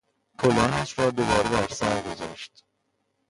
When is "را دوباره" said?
0.99-1.49